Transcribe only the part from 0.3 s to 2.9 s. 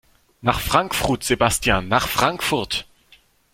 Nach Frankfrut Sebastian, nach Frankfurt!